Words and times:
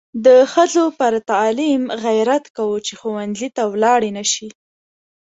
د 0.25 0.27
ښځو 0.53 0.85
پر 0.99 1.13
تعلیم 1.31 1.83
غیرت 2.05 2.45
کوو 2.57 2.77
چې 2.85 2.93
ښوونځي 2.99 3.49
ته 3.55 3.63
ولاړې 3.73 4.09
نشي. 4.17 4.49